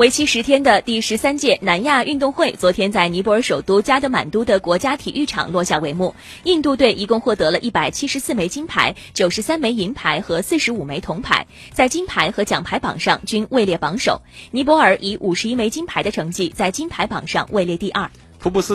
[0.00, 6.14] 为期十天的第十三届南亚运动会昨天在尼泊尔首都加德满都的国家体育场落下帷幕。
[6.44, 14.22] 印度队一共获得了一百七十四枚金牌九十三枚银牌和四十五枚铜牌在金牌和奖牌榜上均位列榜首。
[14.52, 18.10] 尼泊尔以五十一枚金牌的成绩在金牌榜上位列第二。
[18.40, 18.68] 福布斯